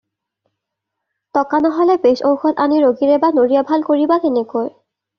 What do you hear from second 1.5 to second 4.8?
নহলে বেজ ঔষধ আনি ৰোগীৰে বা নৰিয়া ভাল কৰিবা কেনেকৈ?